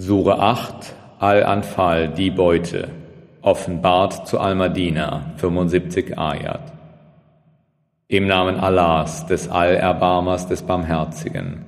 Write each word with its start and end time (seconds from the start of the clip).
Sure 0.00 0.38
8 0.38 0.94
Al-Anfal, 1.18 2.10
die 2.10 2.30
Beute, 2.30 2.90
offenbart 3.42 4.28
zu 4.28 4.38
Al-Madina, 4.38 5.32
75 5.38 6.16
Ayat. 6.16 6.72
Im 8.06 8.28
Namen 8.28 8.60
Allahs, 8.60 9.26
des 9.26 9.48
Allerbarmers, 9.48 10.46
des 10.46 10.62
Barmherzigen. 10.62 11.66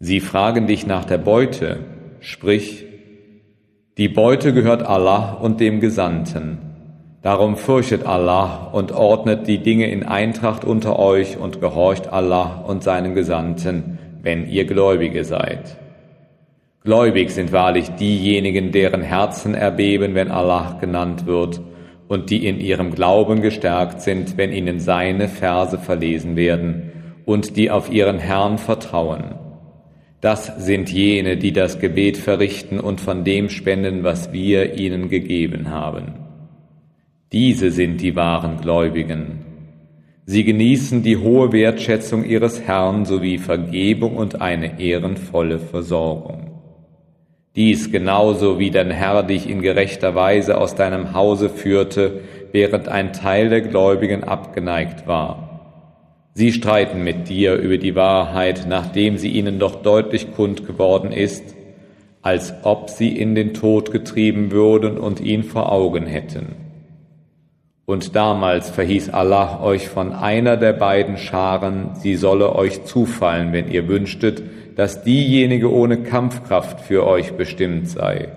Sie 0.00 0.20
fragen 0.20 0.66
dich 0.66 0.86
nach 0.86 1.06
der 1.06 1.16
Beute, 1.16 1.78
sprich, 2.20 2.84
die 3.96 4.10
Beute 4.10 4.52
gehört 4.52 4.82
Allah 4.82 5.32
und 5.32 5.60
dem 5.60 5.80
Gesandten. 5.80 6.58
Darum 7.22 7.56
fürchtet 7.56 8.04
Allah 8.04 8.68
und 8.70 8.92
ordnet 8.92 9.46
die 9.46 9.62
Dinge 9.62 9.90
in 9.90 10.02
Eintracht 10.02 10.66
unter 10.66 10.98
euch 10.98 11.38
und 11.38 11.62
gehorcht 11.62 12.06
Allah 12.12 12.62
und 12.66 12.82
seinem 12.82 13.14
Gesandten, 13.14 13.98
wenn 14.20 14.46
ihr 14.46 14.66
Gläubige 14.66 15.24
seid. 15.24 15.78
Gläubig 16.82 17.30
sind 17.30 17.52
wahrlich 17.52 17.90
diejenigen, 17.90 18.72
deren 18.72 19.02
Herzen 19.02 19.54
erbeben, 19.54 20.14
wenn 20.14 20.30
Allah 20.30 20.78
genannt 20.80 21.26
wird, 21.26 21.60
und 22.08 22.30
die 22.30 22.46
in 22.46 22.58
ihrem 22.58 22.94
Glauben 22.94 23.42
gestärkt 23.42 24.00
sind, 24.00 24.38
wenn 24.38 24.50
ihnen 24.50 24.80
seine 24.80 25.28
Verse 25.28 25.76
verlesen 25.78 26.36
werden, 26.36 26.90
und 27.26 27.58
die 27.58 27.70
auf 27.70 27.92
ihren 27.92 28.18
Herrn 28.18 28.56
vertrauen. 28.56 29.34
Das 30.22 30.52
sind 30.56 30.90
jene, 30.90 31.36
die 31.36 31.52
das 31.52 31.78
Gebet 31.80 32.16
verrichten 32.16 32.80
und 32.80 33.00
von 33.00 33.24
dem 33.24 33.50
spenden, 33.50 34.02
was 34.02 34.32
wir 34.32 34.78
ihnen 34.78 35.10
gegeben 35.10 35.70
haben. 35.70 36.14
Diese 37.30 37.70
sind 37.70 38.00
die 38.00 38.16
wahren 38.16 38.58
Gläubigen. 38.60 39.44
Sie 40.24 40.44
genießen 40.44 41.02
die 41.02 41.18
hohe 41.18 41.52
Wertschätzung 41.52 42.24
ihres 42.24 42.62
Herrn 42.62 43.04
sowie 43.04 43.38
Vergebung 43.38 44.16
und 44.16 44.40
eine 44.40 44.80
ehrenvolle 44.80 45.58
Versorgung. 45.58 46.49
Dies 47.56 47.90
genauso 47.90 48.60
wie 48.60 48.70
dein 48.70 48.90
Herr 48.90 49.24
dich 49.24 49.48
in 49.50 49.60
gerechter 49.60 50.14
Weise 50.14 50.58
aus 50.58 50.76
deinem 50.76 51.14
Hause 51.14 51.48
führte, 51.48 52.20
während 52.52 52.88
ein 52.88 53.12
Teil 53.12 53.48
der 53.48 53.60
Gläubigen 53.62 54.22
abgeneigt 54.22 55.06
war. 55.08 55.50
Sie 56.32 56.52
streiten 56.52 57.02
mit 57.02 57.28
dir 57.28 57.56
über 57.56 57.76
die 57.76 57.96
Wahrheit, 57.96 58.66
nachdem 58.68 59.18
sie 59.18 59.30
ihnen 59.30 59.58
doch 59.58 59.82
deutlich 59.82 60.32
kund 60.32 60.64
geworden 60.64 61.10
ist, 61.10 61.56
als 62.22 62.54
ob 62.62 62.88
sie 62.88 63.16
in 63.16 63.34
den 63.34 63.52
Tod 63.52 63.90
getrieben 63.90 64.52
würden 64.52 64.96
und 64.96 65.20
ihn 65.20 65.42
vor 65.42 65.72
Augen 65.72 66.06
hätten. 66.06 66.69
Und 67.90 68.14
damals 68.14 68.70
verhieß 68.70 69.10
Allah 69.10 69.60
euch 69.64 69.88
von 69.88 70.12
einer 70.12 70.56
der 70.56 70.74
beiden 70.74 71.16
Scharen, 71.16 71.88
sie 71.94 72.14
solle 72.14 72.54
euch 72.54 72.84
zufallen, 72.84 73.52
wenn 73.52 73.68
ihr 73.68 73.88
wünschtet, 73.88 74.44
dass 74.76 75.02
diejenige 75.02 75.72
ohne 75.72 76.04
Kampfkraft 76.04 76.82
für 76.82 77.04
euch 77.04 77.32
bestimmt 77.32 77.88
sei. 77.88 78.28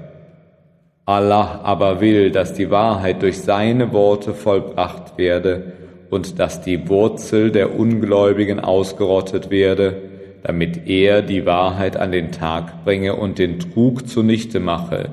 Allah 1.05 1.61
aber 1.63 2.01
will, 2.01 2.31
dass 2.31 2.55
die 2.55 2.71
Wahrheit 2.71 3.21
durch 3.21 3.41
seine 3.41 3.93
Worte 3.93 4.33
vollbracht 4.33 5.19
werde 5.19 5.73
und 6.09 6.39
dass 6.39 6.61
die 6.61 6.89
Wurzel 6.89 7.51
der 7.51 7.77
Ungläubigen 7.77 8.59
ausgerottet 8.59 9.51
werde, 9.51 10.01
damit 10.41 10.87
er 10.87 11.21
die 11.21 11.45
Wahrheit 11.45 11.95
an 11.95 12.11
den 12.11 12.31
Tag 12.31 12.83
bringe 12.85 13.15
und 13.17 13.37
den 13.37 13.59
Trug 13.59 14.07
zunichte 14.09 14.59
mache, 14.59 15.09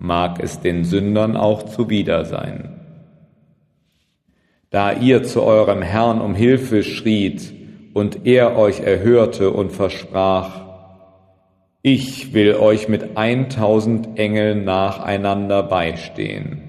mag 0.00 0.42
es 0.42 0.58
den 0.58 0.82
Sündern 0.82 1.36
auch 1.36 1.62
zuwider 1.62 2.24
sein. 2.24 2.77
Da 4.70 4.92
ihr 4.92 5.22
zu 5.22 5.42
eurem 5.42 5.82
Herrn 5.82 6.20
um 6.20 6.34
Hilfe 6.34 6.82
schriet, 6.82 7.54
und 7.94 8.26
er 8.26 8.56
euch 8.56 8.80
erhörte 8.80 9.50
und 9.50 9.72
versprach, 9.72 10.60
ich 11.82 12.32
will 12.34 12.54
euch 12.54 12.88
mit 12.88 13.16
eintausend 13.16 14.18
Engeln 14.18 14.64
nacheinander 14.64 15.62
beistehen. 15.62 16.62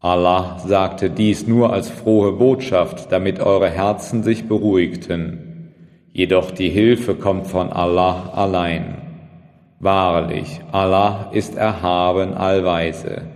Allah 0.00 0.58
sagte 0.66 1.08
dies 1.08 1.46
nur 1.46 1.72
als 1.72 1.88
frohe 1.88 2.32
Botschaft, 2.32 3.12
damit 3.12 3.40
eure 3.40 3.70
Herzen 3.70 4.22
sich 4.22 4.48
beruhigten. 4.48 5.72
Jedoch 6.12 6.50
die 6.50 6.70
Hilfe 6.70 7.14
kommt 7.14 7.46
von 7.46 7.70
Allah 7.70 8.32
allein. 8.34 8.96
Wahrlich, 9.78 10.60
Allah 10.72 11.30
ist 11.32 11.56
erhaben 11.56 12.34
allweise 12.34 13.29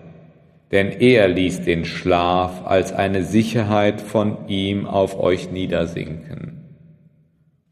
denn 0.74 0.90
er 0.90 1.28
ließ 1.28 1.62
den 1.62 1.84
Schlaf 1.84 2.66
als 2.66 2.92
eine 2.92 3.22
Sicherheit 3.22 4.00
von 4.00 4.48
ihm 4.48 4.88
auf 4.88 5.20
euch 5.20 5.52
niedersinken. 5.52 6.64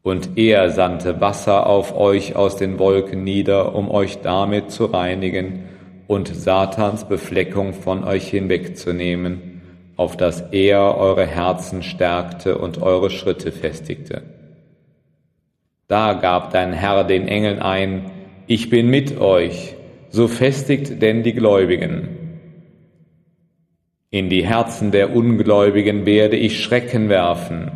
Und 0.01 0.37
er 0.37 0.69
sandte 0.69 1.19
Wasser 1.19 1.67
auf 1.67 1.93
euch 1.97 2.37
aus 2.37 2.55
den 2.55 2.79
Wolken 2.79 3.25
nieder, 3.25 3.75
um 3.75 3.91
euch 3.91 4.21
damit 4.21 4.71
zu 4.71 4.85
reinigen 4.85 5.63
und 6.07 6.33
Satans 6.33 7.03
Befleckung 7.03 7.73
von 7.73 8.05
euch 8.05 8.29
hinwegzunehmen, 8.29 9.61
auf 9.97 10.15
dass 10.15 10.39
er 10.53 10.97
eure 10.97 11.27
Herzen 11.27 11.83
stärkte 11.83 12.57
und 12.57 12.81
eure 12.81 13.09
Schritte 13.09 13.51
festigte. 13.51 14.21
Da 15.89 16.13
gab 16.13 16.51
dein 16.51 16.71
Herr 16.71 17.03
den 17.03 17.27
Engeln 17.27 17.59
ein, 17.59 18.11
ich 18.47 18.69
bin 18.69 18.89
mit 18.89 19.19
euch, 19.19 19.75
so 20.09 20.29
festigt 20.29 21.01
denn 21.01 21.23
die 21.23 21.33
Gläubigen 21.33 22.22
in 24.13 24.29
die 24.29 24.45
Herzen 24.45 24.91
der 24.91 25.15
Ungläubigen 25.15 26.05
werde 26.05 26.35
ich 26.35 26.61
Schrecken 26.61 27.09
werfen. 27.09 27.71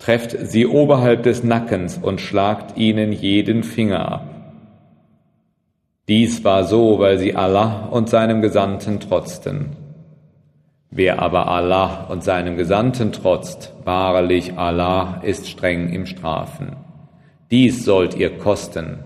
Trefft 0.00 0.36
sie 0.40 0.66
oberhalb 0.66 1.22
des 1.22 1.44
Nackens 1.44 2.00
und 2.02 2.20
schlagt 2.20 2.76
ihnen 2.76 3.12
jeden 3.12 3.62
Finger 3.62 4.10
ab. 4.10 4.28
Dies 6.08 6.42
war 6.42 6.64
so, 6.64 6.98
weil 6.98 7.16
sie 7.18 7.36
Allah 7.36 7.86
und 7.92 8.10
seinem 8.10 8.42
Gesandten 8.42 8.98
trotzten. 8.98 9.76
Wer 10.90 11.22
aber 11.22 11.46
Allah 11.46 12.08
und 12.10 12.24
seinem 12.24 12.56
Gesandten 12.56 13.12
trotzt, 13.12 13.72
wahrlich 13.84 14.58
Allah 14.58 15.20
ist 15.22 15.48
streng 15.48 15.90
im 15.90 16.06
Strafen. 16.06 16.74
Dies 17.52 17.84
sollt 17.84 18.16
ihr 18.16 18.36
kosten 18.36 18.98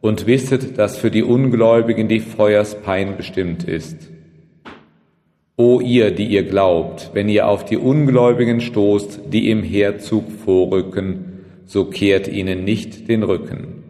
und 0.00 0.26
wisset, 0.26 0.76
dass 0.76 0.96
für 0.96 1.12
die 1.12 1.22
Ungläubigen 1.22 2.08
die 2.08 2.18
Feuerspein 2.18 3.16
bestimmt 3.16 3.62
ist. 3.62 4.10
O 5.56 5.80
ihr, 5.80 6.10
die 6.10 6.26
ihr 6.26 6.42
glaubt, 6.42 7.10
wenn 7.12 7.28
ihr 7.28 7.46
auf 7.46 7.64
die 7.64 7.76
Ungläubigen 7.76 8.60
stoßt, 8.60 9.20
die 9.32 9.50
im 9.50 9.62
Heerzug 9.62 10.32
vorrücken, 10.32 11.44
so 11.64 11.84
kehrt 11.84 12.26
ihnen 12.26 12.64
nicht 12.64 13.08
den 13.08 13.22
Rücken. 13.22 13.84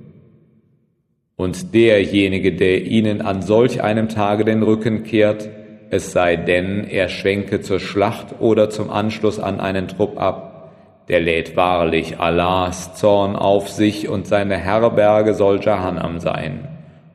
Und 1.37 1.75
derjenige, 1.75 2.53
der 2.53 2.85
ihnen 2.85 3.23
an 3.23 3.41
solch 3.41 3.83
einem 3.83 4.11
Tage 4.11 4.45
den 4.45 4.63
Rücken 4.63 5.05
kehrt, 5.05 5.49
es 5.89 6.13
sei 6.13 6.37
denn, 6.37 6.85
er 6.85 7.09
schwenke 7.09 7.63
zur 7.63 7.81
Schlacht 7.81 8.41
oder 8.41 8.69
zum 8.69 8.91
Anschluss 8.91 9.39
an 9.39 9.59
einen 9.61 9.89
Trupp 9.89 10.21
ab, 10.21 10.73
der 11.09 11.21
lädt 11.21 11.57
wahrlich 11.57 12.21
Allahs 12.21 12.95
Zorn 12.95 13.37
auf 13.37 13.71
sich 13.71 14.09
und 14.09 14.27
seine 14.27 14.59
Herberge 14.59 15.33
soll 15.33 15.61
Jahannam 15.63 16.21
sein. 16.21 16.69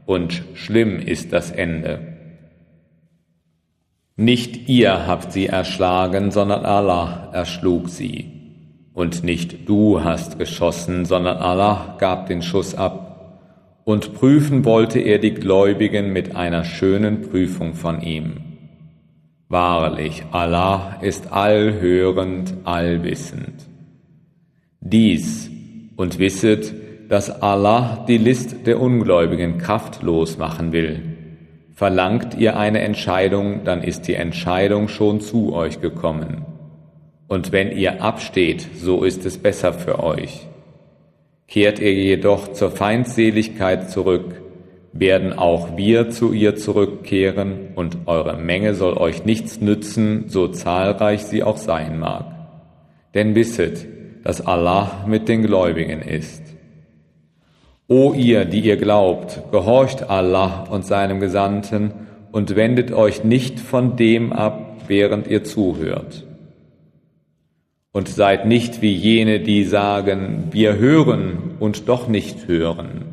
Und 0.08 0.44
schlimm 0.56 1.00
ist 1.00 1.34
das 1.34 1.52
Ende. 1.52 2.09
Nicht 4.19 4.68
ihr 4.68 5.07
habt 5.07 5.31
sie 5.31 5.46
erschlagen, 5.46 6.31
sondern 6.31 6.66
Allah 6.66 7.30
erschlug 7.31 7.88
sie. 7.88 8.25
Und 8.94 9.24
nicht 9.24 9.69
du 9.69 10.03
hast 10.03 10.38
geschossen, 10.38 11.06
sondern 11.06 11.38
Allah 11.38 11.96
gab 12.00 12.28
den 12.28 12.41
Schuss 12.41 12.75
ab. 12.75 13.40
Und 13.85 14.13
prüfen 14.13 14.66
wollte 14.66 15.00
er 15.00 15.19
die 15.19 15.34
Gläubigen 15.34 16.12
mit 16.12 16.35
einer 16.35 16.66
schönen 16.66 17.22
Prüfung 17.22 17.75
von 17.75 18.02
ihm. 18.02 18.41
Wahrlich, 19.47 20.25
Allah 20.34 20.97
ist 21.00 21.31
allhörend, 21.31 22.56
allwissend. 22.66 23.69
Dies 24.81 25.50
und 25.96 26.19
wisset, 26.19 26.74
dass 27.07 27.41
Allah 27.41 28.03
die 28.06 28.18
List 28.18 28.68
der 28.68 28.81
Ungläubigen 28.81 29.59
kraftlos 29.59 30.38
machen 30.38 30.74
will 30.74 31.08
Verlangt 31.80 32.36
ihr 32.38 32.58
eine 32.58 32.81
Entscheidung, 32.81 33.64
dann 33.64 33.81
ist 33.84 34.10
die 34.10 34.16
Entscheidung 34.16 34.90
schon 34.90 35.22
zu 35.22 35.54
euch 35.54 35.80
gekommen. 35.80 36.46
Und 37.30 37.54
wenn 37.54 37.72
ihr 37.72 38.04
absteht, 38.04 38.68
so 38.76 39.06
ist 39.06 39.26
es 39.26 39.38
besser 39.38 39.72
für 39.72 40.04
euch. 40.04 40.50
Kehrt 41.48 41.80
ihr 41.80 41.94
jedoch 41.94 42.52
zur 42.52 42.72
Feindseligkeit 42.72 43.90
zurück, 43.90 44.42
werden 44.92 45.31
auch 45.31 45.78
wir 45.78 46.10
zu 46.10 46.34
ihr 46.34 46.58
zurückkehren, 46.58 47.70
und 47.76 48.00
eure 48.08 48.36
Menge 48.36 48.76
soll 48.76 48.98
euch 48.98 49.24
nichts 49.24 49.62
nützen, 49.62 50.26
so 50.28 50.50
zahlreich 50.50 51.24
sie 51.24 51.44
auch 51.44 51.56
sein 51.56 51.98
mag. 51.98 52.26
Denn 53.14 53.36
wisset, 53.36 53.88
dass 54.26 54.46
Allah 54.46 55.06
mit 55.08 55.30
den 55.30 55.44
Gläubigen 55.44 56.02
ist. 56.02 56.44
O 57.91 58.13
ihr, 58.13 58.45
die 58.45 58.59
ihr 58.59 58.77
glaubt, 58.77 59.41
gehorcht 59.51 60.12
Allah 60.12 60.65
und 60.69 60.86
seinem 60.86 61.19
Gesandten 61.19 61.91
und 62.31 62.56
wendet 62.56 62.91
euch 62.91 63.24
nicht 63.24 63.59
von 63.59 63.95
dem 63.95 64.31
ab, 64.31 64.83
während 64.88 65.25
ihr 65.25 65.44
zuhört. 65.44 66.27
Und 67.91 68.07
seid 68.07 68.45
nicht 68.45 68.83
wie 68.83 68.94
jene, 68.94 69.39
die 69.39 69.63
sagen, 69.63 70.50
wir 70.51 70.77
hören 70.77 71.56
und 71.59 71.89
doch 71.89 72.07
nicht 72.07 72.47
hören. 72.47 73.06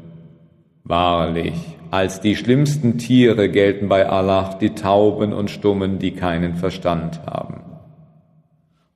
Wahrlich, 0.85 1.55
als 1.91 2.21
die 2.21 2.37
schlimmsten 2.37 2.99
Tiere 2.99 3.49
gelten 3.49 3.89
bei 3.89 4.07
Allah 4.07 4.59
die 4.61 4.75
Tauben 4.75 5.33
und 5.33 5.51
Stummen, 5.51 5.99
die 5.99 6.11
keinen 6.11 6.55
Verstand 6.55 7.23
haben. 7.25 7.63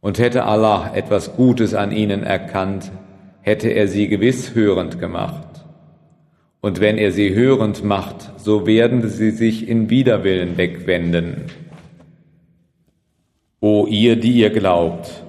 Und 0.02 0.18
hätte 0.18 0.44
Allah 0.44 0.90
etwas 0.94 1.36
Gutes 1.36 1.72
an 1.72 1.90
ihnen 1.90 2.22
erkannt, 2.22 2.92
hätte 3.40 3.70
er 3.70 3.88
sie 3.88 4.08
gewiss 4.08 4.54
hörend 4.54 5.00
gemacht. 5.00 5.49
Und 6.60 6.80
wenn 6.80 6.98
er 6.98 7.12
sie 7.12 7.34
hörend 7.34 7.84
macht, 7.84 8.32
so 8.38 8.66
werden 8.66 9.08
sie 9.08 9.30
sich 9.30 9.66
in 9.66 9.88
Widerwillen 9.88 10.58
wegwenden. 10.58 11.44
O 13.60 13.86
ihr, 13.86 14.16
die 14.16 14.32
ihr 14.32 14.50
glaubt, 14.50 15.22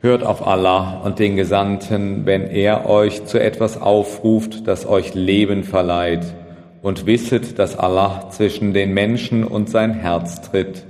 hört 0.00 0.22
auf 0.22 0.46
Allah 0.46 1.00
und 1.04 1.18
den 1.18 1.36
Gesandten, 1.36 2.26
wenn 2.26 2.46
er 2.46 2.88
euch 2.88 3.24
zu 3.24 3.40
etwas 3.40 3.80
aufruft, 3.80 4.66
das 4.66 4.86
euch 4.86 5.14
Leben 5.14 5.64
verleiht, 5.64 6.24
und 6.82 7.06
wisset, 7.06 7.58
dass 7.58 7.78
Allah 7.78 8.28
zwischen 8.30 8.74
den 8.74 8.92
Menschen 8.92 9.44
und 9.44 9.70
sein 9.70 9.94
Herz 9.94 10.42
tritt 10.42 10.84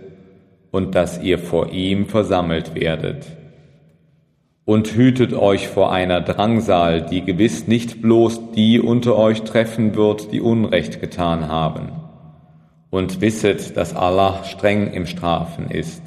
und 0.72 0.96
dass 0.96 1.22
ihr 1.22 1.38
vor 1.38 1.70
ihm 1.70 2.06
versammelt 2.06 2.74
werdet. 2.74 3.24
Und 4.66 4.94
hütet 4.94 5.34
euch 5.34 5.68
vor 5.68 5.92
einer 5.92 6.22
Drangsal, 6.22 7.02
die 7.02 7.22
gewiss 7.22 7.66
nicht 7.66 8.00
bloß 8.00 8.52
die 8.52 8.80
unter 8.80 9.16
euch 9.16 9.42
treffen 9.42 9.94
wird, 9.94 10.32
die 10.32 10.40
Unrecht 10.40 11.00
getan 11.00 11.48
haben. 11.48 11.90
Und 12.88 13.20
wisset, 13.20 13.76
dass 13.76 13.94
Allah 13.94 14.44
streng 14.44 14.90
im 14.92 15.06
Strafen 15.06 15.70
ist. 15.70 16.02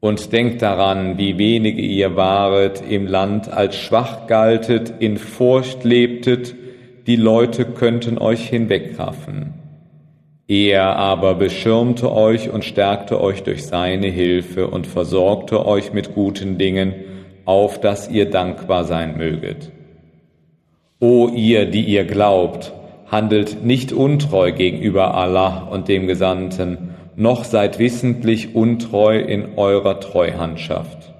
Und 0.00 0.32
denkt 0.32 0.60
daran, 0.60 1.16
wie 1.16 1.38
wenige 1.38 1.80
ihr 1.80 2.16
waret 2.16 2.82
im 2.86 3.06
Land, 3.06 3.50
als 3.50 3.76
schwach 3.76 4.26
galtet, 4.26 4.92
in 4.98 5.16
Furcht 5.16 5.84
lebtet, 5.84 6.54
die 7.06 7.16
Leute 7.16 7.64
könnten 7.64 8.18
euch 8.18 8.48
hinwegraffen. 8.48 9.54
Er 10.46 10.96
aber 10.96 11.34
beschirmte 11.34 12.12
euch 12.12 12.50
und 12.50 12.64
stärkte 12.64 13.20
euch 13.20 13.44
durch 13.44 13.64
seine 13.64 14.08
Hilfe 14.08 14.66
und 14.66 14.86
versorgte 14.86 15.64
euch 15.64 15.92
mit 15.92 16.14
guten 16.14 16.58
Dingen, 16.58 16.94
auf 17.44 17.80
dass 17.80 18.10
ihr 18.10 18.30
dankbar 18.30 18.84
sein 18.84 19.16
möget. 19.16 19.72
O 21.00 21.28
ihr, 21.28 21.66
die 21.66 21.82
ihr 21.82 22.04
glaubt, 22.04 22.72
handelt 23.06 23.64
nicht 23.64 23.92
untreu 23.92 24.52
gegenüber 24.52 25.14
Allah 25.14 25.68
und 25.70 25.88
dem 25.88 26.06
Gesandten, 26.06 26.94
noch 27.16 27.44
seid 27.44 27.78
wissentlich 27.78 28.54
untreu 28.54 29.18
in 29.18 29.56
eurer 29.56 30.00
Treuhandschaft. 30.00 31.12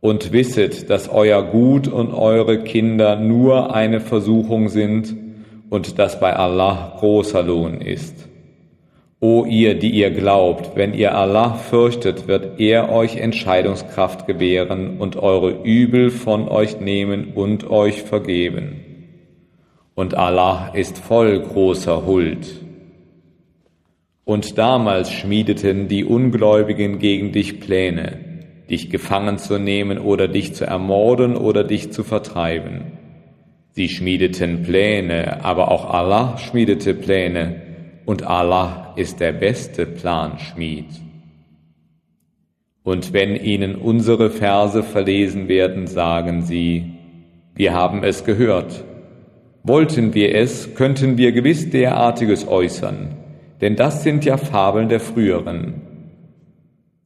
Und 0.00 0.32
wisset, 0.32 0.88
dass 0.88 1.10
euer 1.10 1.42
Gut 1.42 1.88
und 1.88 2.14
eure 2.14 2.62
Kinder 2.62 3.16
nur 3.16 3.74
eine 3.74 4.00
Versuchung 4.00 4.68
sind 4.68 5.14
und 5.68 5.98
dass 5.98 6.20
bei 6.20 6.34
Allah 6.34 6.94
großer 6.98 7.42
Lohn 7.42 7.80
ist. 7.82 8.29
O 9.22 9.44
ihr, 9.44 9.78
die 9.78 9.90
ihr 9.90 10.10
glaubt, 10.10 10.76
wenn 10.76 10.94
ihr 10.94 11.14
Allah 11.14 11.52
fürchtet, 11.52 12.26
wird 12.26 12.58
er 12.58 12.90
euch 12.90 13.16
Entscheidungskraft 13.16 14.26
gewähren 14.26 14.96
und 14.98 15.16
eure 15.16 15.62
Übel 15.62 16.10
von 16.10 16.48
euch 16.48 16.80
nehmen 16.80 17.34
und 17.34 17.68
euch 17.68 18.02
vergeben. 18.02 18.80
Und 19.94 20.14
Allah 20.14 20.70
ist 20.72 20.96
voll 20.96 21.38
großer 21.38 22.06
Huld. 22.06 22.64
Und 24.24 24.56
damals 24.56 25.12
schmiedeten 25.12 25.88
die 25.88 26.06
Ungläubigen 26.06 26.98
gegen 26.98 27.30
dich 27.30 27.60
Pläne, 27.60 28.20
dich 28.70 28.88
gefangen 28.88 29.36
zu 29.36 29.58
nehmen 29.58 29.98
oder 29.98 30.28
dich 30.28 30.54
zu 30.54 30.64
ermorden 30.64 31.36
oder 31.36 31.62
dich 31.62 31.92
zu 31.92 32.04
vertreiben. 32.04 32.92
Sie 33.72 33.90
schmiedeten 33.90 34.62
Pläne, 34.62 35.44
aber 35.44 35.70
auch 35.70 35.92
Allah 35.92 36.38
schmiedete 36.38 36.94
Pläne, 36.94 37.69
und 38.10 38.24
Allah 38.24 38.92
ist 38.96 39.20
der 39.20 39.30
beste 39.30 39.86
Planschmied. 39.86 40.86
Und 42.82 43.12
wenn 43.12 43.36
ihnen 43.36 43.76
unsere 43.76 44.30
Verse 44.30 44.82
verlesen 44.82 45.46
werden, 45.46 45.86
sagen 45.86 46.42
sie, 46.42 46.90
wir 47.54 47.72
haben 47.72 48.02
es 48.02 48.24
gehört. 48.24 48.82
Wollten 49.62 50.12
wir 50.12 50.34
es, 50.34 50.74
könnten 50.74 51.18
wir 51.18 51.30
gewiss 51.30 51.70
derartiges 51.70 52.48
äußern, 52.48 53.14
denn 53.60 53.76
das 53.76 54.02
sind 54.02 54.24
ja 54.24 54.38
Fabeln 54.38 54.88
der 54.88 54.98
früheren. 54.98 55.74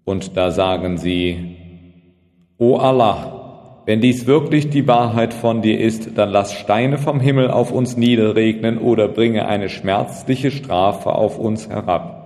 Und 0.04 0.38
da 0.38 0.52
sagen 0.52 0.96
sie, 0.96 1.56
O 2.56 2.76
Allah, 2.76 3.33
wenn 3.86 4.00
dies 4.00 4.26
wirklich 4.26 4.70
die 4.70 4.88
Wahrheit 4.88 5.34
von 5.34 5.60
dir 5.60 5.78
ist, 5.78 6.16
dann 6.16 6.30
lass 6.30 6.54
Steine 6.54 6.96
vom 6.96 7.20
Himmel 7.20 7.50
auf 7.50 7.70
uns 7.70 7.96
niederregnen 7.96 8.78
oder 8.78 9.08
bringe 9.08 9.46
eine 9.46 9.68
schmerzliche 9.68 10.50
Strafe 10.50 11.14
auf 11.14 11.38
uns 11.38 11.68
herab. 11.68 12.24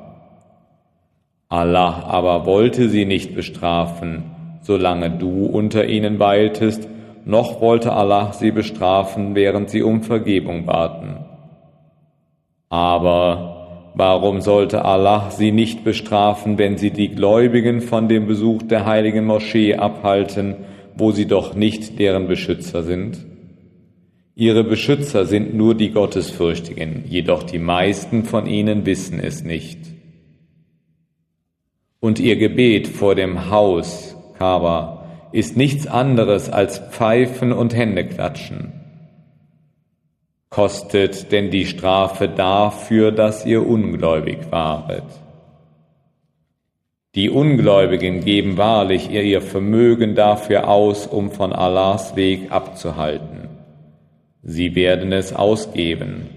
Allah 1.49 2.05
aber 2.07 2.47
wollte 2.47 2.89
sie 2.89 3.07
nicht 3.07 3.35
bestrafen, 3.35 4.25
solange 4.61 5.11
du 5.11 5.47
unter 5.47 5.87
ihnen 5.87 6.19
weiltest, 6.19 6.89
noch 7.25 7.61
wollte 7.61 7.93
Allah 7.93 8.33
sie 8.33 8.53
bestrafen, 8.53 9.35
während 9.35 9.71
sie 9.71 9.83
um 9.83 10.03
Vergebung 10.03 10.65
baten. 10.65 11.25
Aber 12.69 13.91
warum 13.95 14.41
sollte 14.41 14.85
Allah 14.85 15.31
sie 15.31 15.51
nicht 15.51 15.85
bestrafen, 15.85 16.57
wenn 16.59 16.77
sie 16.79 16.91
die 16.91 17.09
Gläubigen 17.09 17.81
von 17.81 18.09
dem 18.09 18.27
Besuch 18.27 18.63
der 18.63 18.87
heiligen 18.87 19.25
Moschee 19.25 19.75
abhalten, 19.75 20.57
wo 20.99 21.13
sie 21.13 21.27
doch 21.27 21.55
nicht 21.55 21.99
deren 21.99 22.27
Beschützer 22.27 22.83
sind? 22.83 23.25
Ihre 24.35 24.63
Beschützer 24.63 25.27
sind 25.27 25.55
nur 25.55 25.75
die 25.75 25.91
Gottesfürchtigen, 25.91 27.05
jedoch 27.09 27.43
die 27.43 27.59
meisten 27.59 28.25
von 28.25 28.47
ihnen 28.47 28.87
wissen 28.87 29.19
es 29.19 29.43
nicht. 29.43 29.79
Und 32.01 32.21
ihr 32.21 32.37
Gebet 32.37 32.87
vor 32.87 33.15
dem 33.15 33.51
Haus, 33.51 34.17
Kaaba, 34.39 35.07
ist 35.33 35.57
nichts 35.57 35.87
anderes 35.87 36.49
als 36.51 36.79
Pfeifen 36.79 37.53
und 37.53 37.75
Händeklatschen. 37.75 38.73
Kostet 40.51 41.33
denn 41.33 41.51
die 41.51 41.67
Strafe 41.67 42.29
dafür, 42.29 43.13
dass 43.13 43.45
ihr 43.45 43.67
ungläubig 43.67 44.39
waret? 44.51 45.05
Die 47.15 47.31
Ungläubigen 47.31 48.23
geben 48.23 48.59
wahrlich 48.59 49.11
ihr 49.11 49.41
Vermögen 49.41 50.15
dafür 50.15 50.69
aus, 50.69 51.07
um 51.07 51.31
von 51.31 51.55
Allahs 51.55 52.17
Weg 52.17 52.53
abzuhalten. 52.53 53.49
Sie 54.43 54.75
werden 54.75 55.13
es 55.13 55.33
ausgeben. 55.33 56.29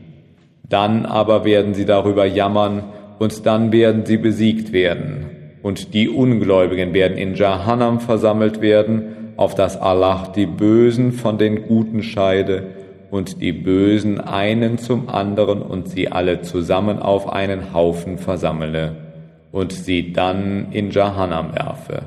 Dann 0.68 1.06
aber 1.06 1.44
werden 1.44 1.73
sie 1.73 1.83
darüber 1.83 2.25
jammern 2.25 2.85
und 3.19 3.45
dann 3.45 3.73
werden 3.73 4.06
sie 4.06 4.16
besiegt 4.16 4.71
werden. 4.71 5.25
Und 5.61 5.94
die 5.94 6.07
Ungläubigen 6.07 6.94
werden 6.94 7.18
in 7.18 7.35
Jahannam 7.35 7.99
versammelt 7.99 8.61
werden, 8.61 9.33
auf 9.35 9.56
dass 9.56 9.75
Allah 9.75 10.31
die 10.33 10.45
Bösen 10.45 11.11
von 11.11 11.37
den 11.37 11.68
Guten 11.68 12.01
scheide 12.01 12.68
und 13.11 13.42
die 13.42 13.51
Bösen 13.51 14.21
einen 14.21 14.78
zum 14.78 15.09
anderen 15.09 15.61
und 15.61 15.90
sie 15.90 16.07
alle 16.07 16.42
zusammen 16.42 16.99
auf 16.99 17.31
einen 17.31 17.73
Haufen 17.73 18.18
versammle 18.18 19.10
und 19.52 19.74
sie 19.74 20.14
dann 20.14 20.72
in 20.72 20.92
Jahannam 20.92 21.54
werfe. 21.54 22.04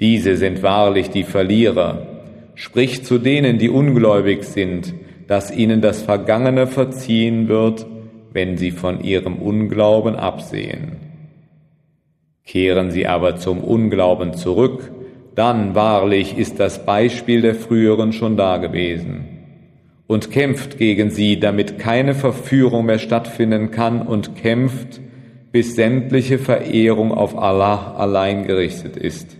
Diese 0.00 0.36
sind 0.36 0.62
wahrlich 0.62 1.10
die 1.10 1.24
Verlierer. 1.24 2.06
Sprich 2.54 3.04
zu 3.04 3.18
denen, 3.18 3.58
die 3.58 3.68
ungläubig 3.68 4.44
sind, 4.44 4.94
dass 5.26 5.50
ihnen 5.50 5.80
das 5.80 6.02
Vergangene 6.02 6.66
verziehen 6.66 7.48
wird, 7.48 7.86
wenn 8.32 8.56
sie 8.56 8.70
von 8.70 9.02
ihrem 9.02 9.36
Unglauben 9.36 10.14
absehen. 10.14 10.96
Kehren 12.44 12.90
sie 12.90 13.06
aber 13.06 13.36
zum 13.36 13.62
Unglauben 13.62 14.34
zurück, 14.34 14.92
dann 15.34 15.74
wahrlich 15.74 16.36
ist 16.38 16.58
das 16.58 16.84
Beispiel 16.84 17.42
der 17.42 17.54
früheren 17.54 18.12
schon 18.12 18.36
dagewesen. 18.36 19.24
Und 20.06 20.30
kämpft 20.30 20.78
gegen 20.78 21.10
sie, 21.10 21.38
damit 21.38 21.78
keine 21.78 22.14
Verführung 22.14 22.86
mehr 22.86 22.98
stattfinden 22.98 23.70
kann 23.70 24.00
und 24.00 24.34
kämpft, 24.34 25.00
bis 25.58 25.74
sämtliche 25.74 26.38
Verehrung 26.38 27.10
auf 27.10 27.36
Allah 27.36 27.96
allein 27.96 28.46
gerichtet 28.46 28.96
ist. 28.96 29.36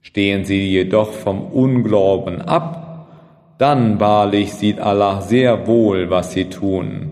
Stehen 0.00 0.46
sie 0.46 0.66
jedoch 0.66 1.12
vom 1.12 1.42
Unglauben 1.42 2.40
ab, 2.40 3.06
dann 3.58 4.00
wahrlich 4.00 4.54
sieht 4.54 4.80
Allah 4.80 5.20
sehr 5.20 5.66
wohl, 5.66 6.08
was 6.08 6.32
sie 6.32 6.46
tun. 6.46 7.10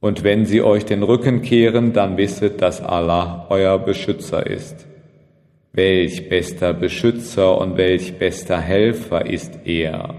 Und 0.00 0.24
wenn 0.24 0.46
sie 0.46 0.62
euch 0.62 0.84
den 0.84 1.04
Rücken 1.04 1.42
kehren, 1.42 1.92
dann 1.92 2.16
wisset, 2.16 2.60
dass 2.60 2.82
Allah 2.82 3.46
euer 3.48 3.78
Beschützer 3.78 4.44
ist. 4.44 4.84
Welch 5.72 6.28
bester 6.28 6.72
Beschützer 6.72 7.56
und 7.56 7.76
welch 7.76 8.18
bester 8.18 8.58
Helfer 8.58 9.26
ist 9.26 9.60
er. 9.64 10.16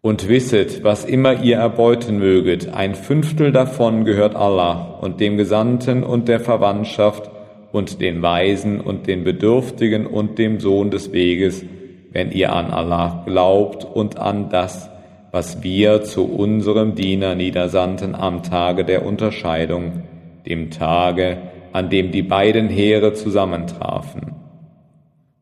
Und 0.00 0.28
wisset, 0.28 0.84
was 0.84 1.04
immer 1.04 1.42
ihr 1.42 1.56
erbeuten 1.56 2.18
möget, 2.18 2.72
ein 2.72 2.94
Fünftel 2.94 3.50
davon 3.50 4.04
gehört 4.04 4.36
Allah 4.36 4.98
und 5.00 5.18
dem 5.18 5.36
Gesandten 5.36 6.04
und 6.04 6.28
der 6.28 6.38
Verwandtschaft 6.38 7.28
und 7.72 8.00
den 8.00 8.22
Weisen 8.22 8.80
und 8.80 9.08
den 9.08 9.24
Bedürftigen 9.24 10.06
und 10.06 10.38
dem 10.38 10.60
Sohn 10.60 10.92
des 10.92 11.12
Weges, 11.12 11.64
wenn 12.12 12.30
ihr 12.30 12.52
an 12.52 12.70
Allah 12.70 13.24
glaubt 13.26 13.84
und 13.84 14.18
an 14.18 14.50
das, 14.50 14.88
was 15.32 15.64
wir 15.64 16.04
zu 16.04 16.24
unserem 16.24 16.94
Diener 16.94 17.34
niedersandten 17.34 18.14
am 18.14 18.44
Tage 18.44 18.84
der 18.84 19.04
Unterscheidung, 19.04 20.04
dem 20.46 20.70
Tage, 20.70 21.38
an 21.72 21.90
dem 21.90 22.12
die 22.12 22.22
beiden 22.22 22.68
Heere 22.68 23.14
zusammentrafen. 23.14 24.36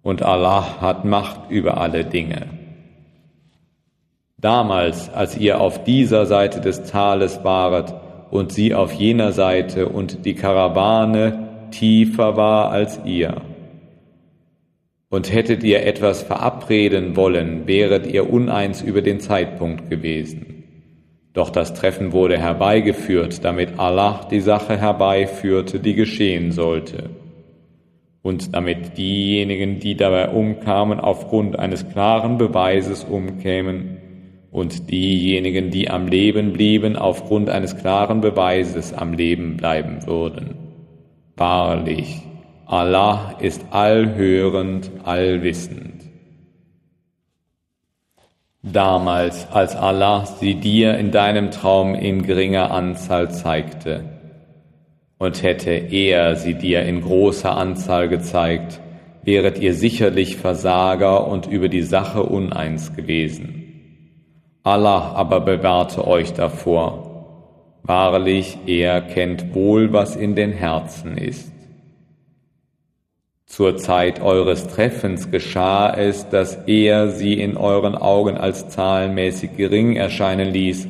Und 0.02 0.22
Allah 0.22 0.80
hat 0.80 1.04
Macht 1.04 1.50
über 1.50 1.78
alle 1.78 2.04
Dinge. 2.04 2.65
Damals, 4.38 5.08
als 5.08 5.38
ihr 5.38 5.60
auf 5.60 5.84
dieser 5.84 6.26
Seite 6.26 6.60
des 6.60 6.82
Tales 6.82 7.40
waret 7.42 7.94
und 8.30 8.52
sie 8.52 8.74
auf 8.74 8.92
jener 8.92 9.32
Seite 9.32 9.88
und 9.88 10.26
die 10.26 10.34
Karawane 10.34 11.68
tiefer 11.70 12.36
war 12.36 12.70
als 12.70 13.00
ihr. 13.06 13.40
Und 15.08 15.32
hättet 15.32 15.62
ihr 15.64 15.86
etwas 15.86 16.22
verabreden 16.22 17.16
wollen, 17.16 17.66
wäret 17.66 18.06
ihr 18.06 18.30
uneins 18.30 18.82
über 18.82 19.00
den 19.00 19.20
Zeitpunkt 19.20 19.88
gewesen. 19.88 20.64
Doch 21.32 21.48
das 21.48 21.72
Treffen 21.72 22.12
wurde 22.12 22.38
herbeigeführt, 22.38 23.42
damit 23.42 23.78
Allah 23.78 24.26
die 24.30 24.40
Sache 24.40 24.76
herbeiführte, 24.76 25.80
die 25.80 25.94
geschehen 25.94 26.52
sollte. 26.52 27.10
Und 28.20 28.54
damit 28.54 28.98
diejenigen, 28.98 29.78
die 29.78 29.96
dabei 29.96 30.28
umkamen, 30.28 31.00
aufgrund 31.00 31.58
eines 31.58 31.88
klaren 31.88 32.36
Beweises 32.36 33.04
umkämen, 33.04 33.98
und 34.56 34.90
diejenigen, 34.90 35.70
die 35.70 35.90
am 35.90 36.08
Leben 36.08 36.54
blieben, 36.54 36.96
aufgrund 36.96 37.50
eines 37.50 37.76
klaren 37.76 38.22
Beweises 38.22 38.94
am 38.94 39.12
Leben 39.12 39.58
bleiben 39.58 40.06
würden. 40.06 40.54
Wahrlich, 41.36 42.22
Allah 42.64 43.34
ist 43.38 43.66
allhörend, 43.70 44.90
allwissend. 45.04 46.04
Damals, 48.62 49.46
als 49.52 49.76
Allah 49.76 50.24
sie 50.24 50.54
dir 50.54 50.96
in 50.96 51.10
deinem 51.10 51.50
Traum 51.50 51.94
in 51.94 52.22
geringer 52.22 52.70
Anzahl 52.70 53.30
zeigte, 53.30 54.04
und 55.18 55.42
hätte 55.42 55.72
er 55.72 56.34
sie 56.36 56.54
dir 56.54 56.82
in 56.82 57.02
großer 57.02 57.54
Anzahl 57.54 58.08
gezeigt, 58.08 58.80
wäret 59.22 59.58
ihr 59.58 59.74
sicherlich 59.74 60.38
Versager 60.38 61.26
und 61.26 61.46
über 61.46 61.68
die 61.68 61.82
Sache 61.82 62.22
uneins 62.22 62.96
gewesen. 62.96 63.65
Allah 64.66 65.12
aber 65.14 65.38
bewahrte 65.42 66.08
euch 66.08 66.32
davor. 66.32 67.04
Wahrlich, 67.84 68.58
er 68.66 69.00
kennt 69.00 69.54
wohl, 69.54 69.92
was 69.92 70.16
in 70.16 70.34
den 70.34 70.50
Herzen 70.50 71.16
ist. 71.16 71.52
Zur 73.46 73.76
Zeit 73.76 74.20
eures 74.20 74.66
Treffens 74.66 75.30
geschah 75.30 75.94
es, 75.94 76.28
dass 76.30 76.56
er 76.66 77.10
sie 77.10 77.34
in 77.34 77.56
euren 77.56 77.94
Augen 77.94 78.36
als 78.36 78.68
zahlenmäßig 78.68 79.56
gering 79.56 79.94
erscheinen 79.94 80.48
ließ 80.52 80.88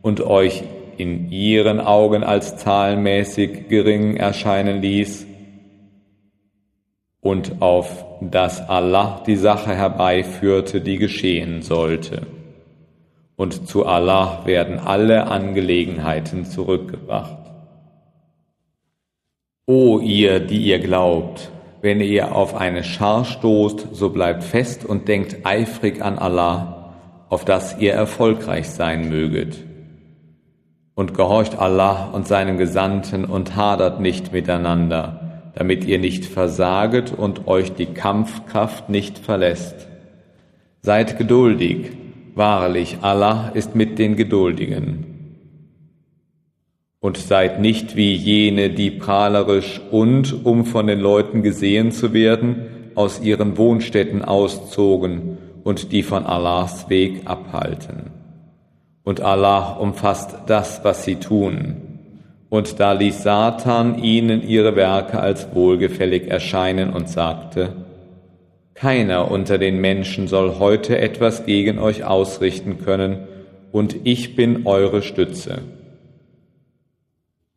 und 0.00 0.22
euch 0.22 0.62
in 0.96 1.30
ihren 1.30 1.78
Augen 1.78 2.24
als 2.24 2.56
zahlenmäßig 2.56 3.68
gering 3.68 4.16
erscheinen 4.16 4.80
ließ 4.80 5.26
und 7.20 7.60
auf 7.60 8.06
dass 8.22 8.66
Allah 8.66 9.22
die 9.26 9.36
Sache 9.36 9.74
herbeiführte, 9.74 10.80
die 10.80 10.96
geschehen 10.96 11.60
sollte 11.60 12.39
und 13.40 13.66
zu 13.66 13.86
Allah 13.86 14.42
werden 14.44 14.78
alle 14.78 15.28
Angelegenheiten 15.28 16.44
zurückgebracht. 16.44 17.38
O 19.64 19.98
ihr, 19.98 20.40
die 20.40 20.58
ihr 20.58 20.78
glaubt, 20.78 21.50
wenn 21.80 22.02
ihr 22.02 22.36
auf 22.36 22.54
eine 22.54 22.84
Schar 22.84 23.24
stoßt, 23.24 23.94
so 23.94 24.10
bleibt 24.10 24.44
fest 24.44 24.84
und 24.84 25.08
denkt 25.08 25.46
eifrig 25.46 26.02
an 26.02 26.18
Allah, 26.18 26.92
auf 27.30 27.46
dass 27.46 27.78
ihr 27.78 27.94
erfolgreich 27.94 28.68
sein 28.68 29.08
möget. 29.08 29.56
Und 30.94 31.14
gehorcht 31.14 31.58
Allah 31.58 32.10
und 32.12 32.28
seinem 32.28 32.58
Gesandten 32.58 33.24
und 33.24 33.56
hadert 33.56 34.02
nicht 34.02 34.34
miteinander, 34.34 35.40
damit 35.54 35.86
ihr 35.86 35.98
nicht 35.98 36.26
versaget 36.26 37.14
und 37.16 37.48
euch 37.48 37.72
die 37.72 37.86
Kampfkraft 37.86 38.90
nicht 38.90 39.18
verlässt. 39.18 39.88
Seid 40.82 41.16
geduldig, 41.16 41.92
Wahrlich, 42.34 42.98
Allah 43.02 43.50
ist 43.54 43.74
mit 43.74 43.98
den 43.98 44.16
Geduldigen. 44.16 45.06
Und 47.00 47.16
seid 47.16 47.60
nicht 47.60 47.96
wie 47.96 48.14
jene, 48.14 48.70
die 48.70 48.90
prahlerisch 48.90 49.80
und, 49.90 50.44
um 50.44 50.64
von 50.64 50.86
den 50.86 51.00
Leuten 51.00 51.42
gesehen 51.42 51.92
zu 51.92 52.12
werden, 52.12 52.92
aus 52.94 53.20
ihren 53.20 53.56
Wohnstätten 53.56 54.22
auszogen 54.24 55.38
und 55.64 55.92
die 55.92 56.02
von 56.02 56.26
Allahs 56.26 56.90
Weg 56.90 57.22
abhalten. 57.24 58.10
Und 59.02 59.22
Allah 59.22 59.72
umfasst 59.72 60.36
das, 60.46 60.84
was 60.84 61.04
sie 61.04 61.16
tun. 61.16 61.76
Und 62.48 62.80
da 62.80 62.92
ließ 62.92 63.22
Satan 63.22 64.02
ihnen 64.02 64.42
ihre 64.42 64.76
Werke 64.76 65.20
als 65.20 65.54
wohlgefällig 65.54 66.28
erscheinen 66.28 66.92
und 66.92 67.08
sagte, 67.08 67.72
keiner 68.80 69.30
unter 69.30 69.58
den 69.58 69.78
Menschen 69.78 70.26
soll 70.26 70.58
heute 70.58 70.98
etwas 70.98 71.44
gegen 71.44 71.78
euch 71.78 72.04
ausrichten 72.04 72.78
können, 72.78 73.28
und 73.72 73.94
ich 74.04 74.34
bin 74.34 74.66
eure 74.66 75.02
Stütze. 75.02 75.58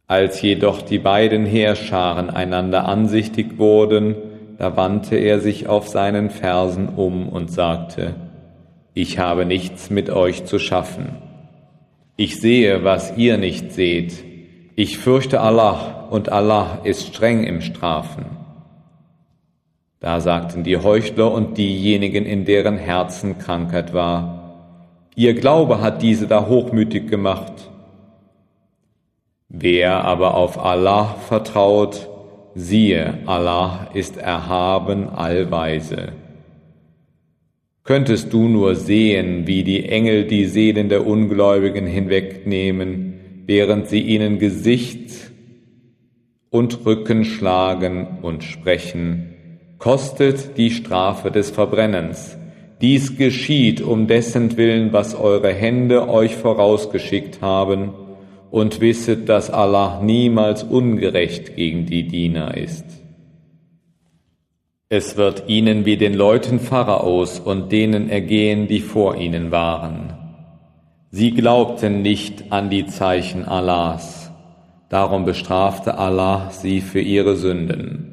Als 0.06 0.42
jedoch 0.42 0.82
die 0.82 1.00
beiden 1.00 1.46
Heerscharen 1.46 2.30
einander 2.30 2.86
ansichtig 2.86 3.58
wurden, 3.58 4.16
da 4.60 4.76
wandte 4.76 5.16
er 5.16 5.40
sich 5.40 5.68
auf 5.68 5.88
seinen 5.88 6.30
Fersen 6.30 6.90
um 6.90 7.30
und 7.30 7.50
sagte, 7.50 8.16
Ich 8.94 9.18
habe 9.18 9.46
nichts 9.46 9.90
mit 9.90 10.10
euch 10.10 10.44
zu 10.44 10.60
schaffen. 10.60 11.16
Ich 12.18 12.40
sehe, 12.40 12.84
was 12.84 13.18
ihr 13.18 13.38
nicht 13.38 13.72
seht. 13.72 14.24
Ich 14.76 14.98
fürchte 14.98 15.40
Allah, 15.40 16.08
und 16.12 16.32
Allah 16.32 16.80
ist 16.84 17.08
streng 17.08 17.46
im 17.46 17.62
Strafen. 17.62 18.43
Da 20.04 20.20
sagten 20.20 20.66
die 20.66 20.76
Heuchler 20.76 21.32
und 21.32 21.58
diejenigen, 21.58 22.26
in 22.26 22.44
deren 22.44 22.78
Herzen 22.78 23.38
Krankheit 23.38 23.94
war, 23.94 25.08
ihr 25.16 25.34
Glaube 25.34 25.80
hat 25.80 26.02
diese 26.02 26.28
da 26.28 26.46
hochmütig 26.46 27.10
gemacht. 27.10 27.54
Wer 29.48 30.04
aber 30.04 30.36
auf 30.36 30.60
Allah 30.60 31.16
vertraut, 31.30 32.10
siehe, 32.54 33.20
Allah 33.28 33.92
ist 33.94 34.18
erhaben 34.18 35.08
allweise. 35.08 36.12
Könntest 37.86 38.34
du 38.34 38.50
nur 38.50 38.76
sehen, 38.76 39.48
wie 39.48 39.64
die 39.64 39.88
Engel 39.88 40.26
die 40.26 40.48
Seelen 40.48 40.90
der 40.90 41.08
Ungläubigen 41.08 41.88
hinwegnehmen, 41.88 43.22
während 43.46 43.88
sie 43.88 44.02
ihnen 44.02 44.38
Gesicht 44.38 45.32
und 46.50 46.86
Rücken 46.86 47.24
schlagen 47.24 48.20
und 48.22 48.44
sprechen, 48.44 49.33
kostet 49.84 50.58
die 50.58 50.72
Strafe 50.72 51.30
des 51.30 51.52
Verbrennens. 51.52 52.38
Dies 52.80 53.18
geschieht 53.18 53.82
um 53.82 54.08
dessen 54.08 54.56
Willen, 54.56 54.94
was 54.94 55.14
eure 55.14 55.54
Hände 55.54 56.08
euch 56.08 56.38
vorausgeschickt 56.38 57.42
haben, 57.42 57.94
und 58.50 58.80
wisset, 58.80 59.28
dass 59.28 59.50
Allah 59.50 60.00
niemals 60.02 60.64
ungerecht 60.64 61.58
gegen 61.58 61.86
die 61.86 62.08
Diener 62.08 62.56
ist. 62.56 62.86
Es 64.88 65.18
wird 65.18 65.44
ihnen 65.48 65.84
wie 65.84 65.98
den 65.98 66.14
Leuten 66.14 66.62
Pharaos 66.62 67.42
und 67.42 67.74
denen 67.74 68.10
ergehen, 68.10 68.70
die 68.70 68.80
vor 68.80 69.18
ihnen 69.18 69.52
waren. 69.52 70.14
Sie 71.12 71.32
glaubten 71.32 72.02
nicht 72.02 72.54
an 72.54 72.70
die 72.70 72.86
Zeichen 72.86 73.44
Allahs, 73.44 74.32
darum 74.88 75.26
bestrafte 75.26 75.98
Allah 75.98 76.52
sie 76.52 76.80
für 76.80 77.02
ihre 77.02 77.36
Sünden. 77.36 78.13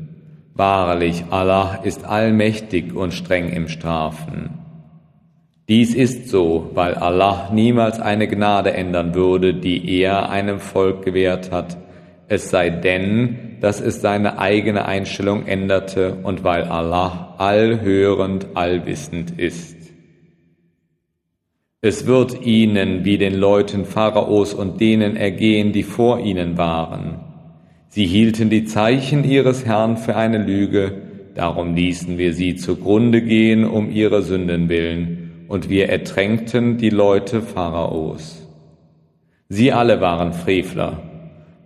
Wahrlich, 0.54 1.24
Allah 1.30 1.80
ist 1.84 2.04
allmächtig 2.04 2.94
und 2.94 3.14
streng 3.14 3.50
im 3.50 3.68
Strafen. 3.68 4.58
Dies 5.68 5.94
ist 5.94 6.28
so, 6.28 6.70
weil 6.74 6.94
Allah 6.94 7.50
niemals 7.52 8.00
eine 8.00 8.26
Gnade 8.26 8.72
ändern 8.72 9.14
würde, 9.14 9.54
die 9.54 10.00
er 10.00 10.28
einem 10.28 10.58
Volk 10.58 11.04
gewährt 11.04 11.52
hat, 11.52 11.78
es 12.26 12.50
sei 12.50 12.70
denn, 12.70 13.58
dass 13.60 13.80
es 13.80 14.00
seine 14.00 14.38
eigene 14.38 14.86
Einstellung 14.86 15.46
änderte 15.46 16.18
und 16.22 16.44
weil 16.44 16.64
Allah 16.64 17.34
allhörend, 17.38 18.48
allwissend 18.54 19.38
ist. 19.38 19.76
Es 21.82 22.06
wird 22.06 22.44
ihnen 22.44 23.04
wie 23.04 23.16
den 23.16 23.34
Leuten 23.34 23.84
Pharaos 23.84 24.54
und 24.54 24.80
denen 24.80 25.16
ergehen, 25.16 25.72
die 25.72 25.82
vor 25.82 26.20
ihnen 26.20 26.58
waren. 26.58 27.29
Sie 27.92 28.06
hielten 28.06 28.50
die 28.50 28.66
Zeichen 28.66 29.24
ihres 29.24 29.66
Herrn 29.66 29.96
für 29.96 30.14
eine 30.14 30.38
Lüge, 30.38 30.92
darum 31.34 31.74
ließen 31.74 32.18
wir 32.18 32.34
sie 32.34 32.54
zugrunde 32.54 33.20
gehen 33.20 33.64
um 33.64 33.90
ihrer 33.90 34.22
Sünden 34.22 34.68
willen, 34.68 35.46
und 35.48 35.68
wir 35.68 35.88
ertränkten 35.88 36.78
die 36.78 36.90
Leute 36.90 37.42
Pharaos. 37.42 38.46
Sie 39.48 39.72
alle 39.72 40.00
waren 40.00 40.32
Frevler. 40.32 41.02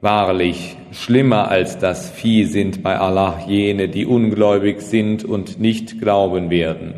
Wahrlich, 0.00 0.78
schlimmer 0.92 1.50
als 1.50 1.76
das 1.76 2.08
Vieh 2.08 2.44
sind 2.44 2.82
bei 2.82 2.98
Allah 2.98 3.44
jene, 3.46 3.88
die 3.90 4.06
ungläubig 4.06 4.80
sind 4.80 5.24
und 5.24 5.60
nicht 5.60 6.00
glauben 6.00 6.48
werden. 6.48 6.94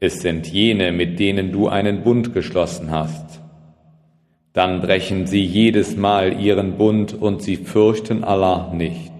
es 0.00 0.20
sind 0.20 0.46
jene, 0.46 0.92
mit 0.92 1.18
denen 1.18 1.52
du 1.52 1.68
einen 1.68 2.02
Bund 2.02 2.32
geschlossen 2.32 2.90
hast. 2.90 3.43
Dann 4.54 4.80
brechen 4.80 5.26
sie 5.26 5.44
jedes 5.44 5.96
Mal 5.96 6.40
ihren 6.40 6.78
Bund 6.78 7.12
und 7.12 7.42
sie 7.42 7.56
fürchten 7.56 8.22
Allah 8.24 8.72
nicht. 8.72 9.12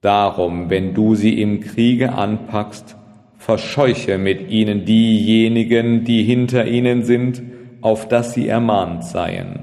Darum, 0.00 0.70
wenn 0.70 0.94
du 0.94 1.14
sie 1.14 1.40
im 1.40 1.60
Kriege 1.60 2.14
anpackst, 2.14 2.96
verscheuche 3.36 4.16
mit 4.16 4.50
ihnen 4.50 4.86
diejenigen, 4.86 6.04
die 6.04 6.22
hinter 6.22 6.66
ihnen 6.66 7.04
sind, 7.04 7.42
auf 7.82 8.08
dass 8.08 8.32
sie 8.32 8.48
ermahnt 8.48 9.04
seien. 9.04 9.60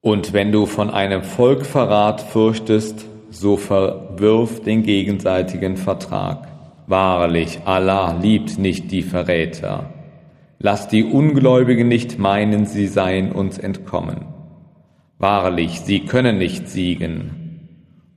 Und 0.00 0.32
wenn 0.32 0.50
du 0.50 0.66
von 0.66 0.90
einem 0.90 1.22
Volkverrat 1.22 2.20
fürchtest, 2.20 3.06
so 3.30 3.56
verwirf 3.56 4.62
den 4.62 4.82
gegenseitigen 4.82 5.76
Vertrag. 5.76 6.48
Wahrlich, 6.88 7.60
Allah 7.64 8.18
liebt 8.20 8.58
nicht 8.58 8.90
die 8.90 9.02
Verräter. 9.02 9.95
Lass 10.58 10.88
die 10.88 11.04
Ungläubigen 11.04 11.88
nicht 11.88 12.18
meinen, 12.18 12.64
sie 12.66 12.86
seien 12.86 13.32
uns 13.32 13.58
entkommen. 13.58 14.26
Wahrlich, 15.18 15.80
sie 15.80 16.00
können 16.00 16.38
nicht 16.38 16.68
siegen. 16.68 17.60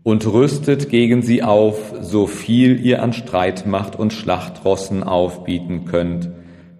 Und 0.03 0.25
rüstet 0.25 0.89
gegen 0.89 1.22
sie 1.22 1.43
auf, 1.43 1.93
so 2.01 2.27
viel 2.27 2.84
ihr 2.84 3.03
an 3.03 3.13
Streitmacht 3.13 3.98
und 3.98 4.13
Schlachtrossen 4.13 5.03
aufbieten 5.03 5.86
könnt, 5.86 6.29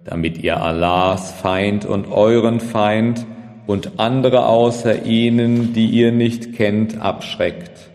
damit 0.04 0.38
ihr 0.38 0.62
Allahs 0.62 1.30
Feind 1.32 1.84
und 1.84 2.10
euren 2.10 2.60
Feind 2.60 3.26
und 3.66 4.00
andere 4.00 4.46
außer 4.46 5.04
ihnen, 5.04 5.74
die 5.74 5.86
ihr 5.86 6.12
nicht 6.12 6.54
kennt, 6.54 7.00
abschreckt. 7.00 7.90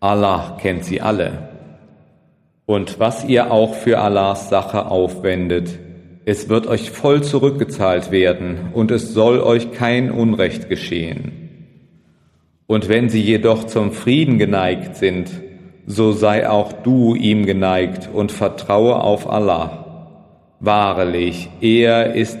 Allah 0.00 0.58
kennt 0.60 0.84
sie 0.84 1.00
alle. 1.00 1.48
Und 2.66 3.00
was 3.00 3.24
ihr 3.24 3.50
auch 3.50 3.74
für 3.74 3.98
Allahs 3.98 4.48
Sache 4.48 4.86
aufwendet, 4.86 5.78
es 6.24 6.48
wird 6.48 6.66
euch 6.66 6.90
voll 6.90 7.22
zurückgezahlt 7.22 8.10
werden 8.10 8.70
und 8.72 8.90
es 8.90 9.12
soll 9.12 9.40
euch 9.40 9.72
kein 9.72 10.10
Unrecht 10.10 10.68
geschehen. 10.68 11.32
Und 12.66 12.88
wenn 12.88 13.08
sie 13.08 13.20
jedoch 13.20 13.64
zum 13.64 13.92
Frieden 13.92 14.38
geneigt 14.38 14.96
sind, 14.96 15.30
so 15.86 16.12
sei 16.12 16.48
auch 16.48 16.72
du 16.72 17.14
ihm 17.14 17.44
geneigt 17.44 18.08
und 18.12 18.32
vertraue 18.32 18.96
auf 18.96 19.28
Allah. 19.28 19.82
Wahrlich, 20.60 21.50
er 21.60 22.14
ist 22.14 22.40